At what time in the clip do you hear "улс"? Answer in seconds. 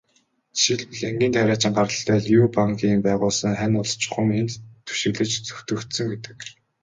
3.81-3.91